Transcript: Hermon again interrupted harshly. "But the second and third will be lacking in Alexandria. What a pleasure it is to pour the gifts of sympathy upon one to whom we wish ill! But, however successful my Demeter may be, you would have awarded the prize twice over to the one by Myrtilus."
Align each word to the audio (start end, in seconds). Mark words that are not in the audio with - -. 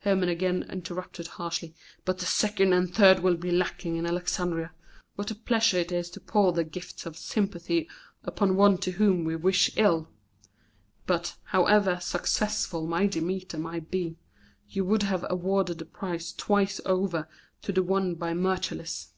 Hermon 0.00 0.28
again 0.28 0.64
interrupted 0.68 1.26
harshly. 1.26 1.74
"But 2.04 2.18
the 2.18 2.26
second 2.26 2.74
and 2.74 2.94
third 2.94 3.20
will 3.20 3.38
be 3.38 3.50
lacking 3.50 3.96
in 3.96 4.04
Alexandria. 4.04 4.72
What 5.14 5.30
a 5.30 5.34
pleasure 5.34 5.78
it 5.78 5.90
is 5.90 6.10
to 6.10 6.20
pour 6.20 6.52
the 6.52 6.64
gifts 6.64 7.06
of 7.06 7.16
sympathy 7.16 7.88
upon 8.22 8.56
one 8.56 8.76
to 8.76 8.90
whom 8.90 9.24
we 9.24 9.36
wish 9.36 9.70
ill! 9.78 10.08
But, 11.06 11.34
however 11.44 11.98
successful 11.98 12.86
my 12.86 13.06
Demeter 13.06 13.56
may 13.56 13.80
be, 13.80 14.18
you 14.68 14.84
would 14.84 15.04
have 15.04 15.24
awarded 15.30 15.78
the 15.78 15.86
prize 15.86 16.34
twice 16.34 16.82
over 16.84 17.26
to 17.62 17.72
the 17.72 17.82
one 17.82 18.16
by 18.16 18.34
Myrtilus." 18.34 19.14